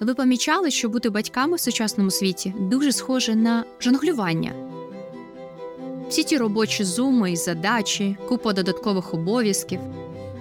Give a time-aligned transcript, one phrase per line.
[0.00, 4.52] Ви помічали, що бути батьками в сучасному світі дуже схоже на жонглювання.
[6.08, 9.80] Всі ті робочі зуми і задачі, купа додаткових обов'язків.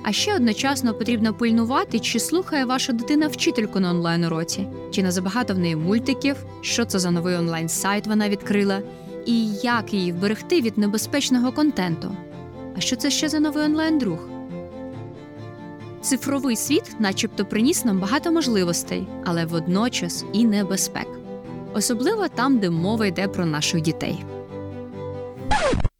[0.04, 5.12] А ще одночасно потрібно пильнувати, чи слухає ваша дитина вчительку на онлайн уроці, чи не
[5.12, 8.82] забагато в неї мультиків, що це за новий онлайн сайт вона відкрила,
[9.26, 12.16] і як її вберегти від небезпечного контенту.
[12.78, 14.37] А що це ще за новий онлайн друг?
[16.08, 21.08] Цифровий світ, начебто, приніс нам багато можливостей, але водночас і небезпек,
[21.74, 24.26] особливо там, де мова йде про наших дітей.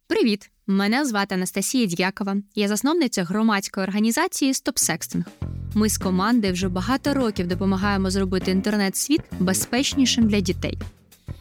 [0.06, 0.50] Привіт!
[0.66, 2.36] Мене звати Анастасія Д'якова.
[2.54, 5.24] Я засновниця громадської організації StopSexting.
[5.74, 10.78] Ми з команди вже багато років допомагаємо зробити інтернет-світ безпечнішим для дітей.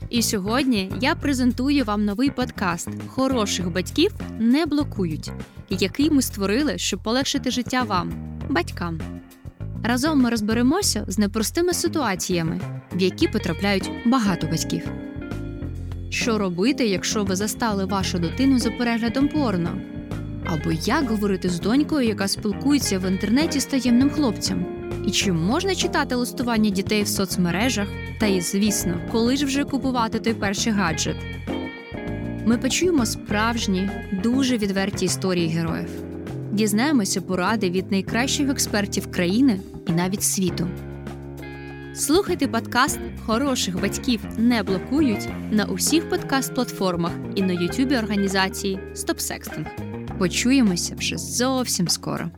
[0.10, 5.32] І сьогодні я презентую вам новий подкаст Хороших батьків не блокують,
[5.70, 9.00] який ми створили, щоб полегшити життя вам, батькам.
[9.84, 12.60] Разом ми розберемося з непростими ситуаціями,
[12.96, 14.92] в які потрапляють багато батьків.
[16.10, 19.70] Що робити, якщо ви застали вашу дитину за переглядом порно?
[20.46, 24.66] Або як говорити з донькою, яка спілкується в інтернеті з таємним хлопцем?
[25.08, 27.88] І чи можна читати листування дітей в соцмережах?
[28.20, 31.16] Та і звісно, коли ж вже купувати той перший гаджет?
[32.46, 33.90] Ми почуємо справжні,
[34.24, 35.90] дуже відверті історії героїв,
[36.52, 40.68] дізнаємося поради від найкращих експертів країни і навіть світу.
[41.94, 49.68] Слухайте подкаст Хороших батьків не блокують на усіх подкаст-платформах і на Ютубі організації Стоп Секстинг.
[50.18, 52.30] Почуємося вже зовсім скоро.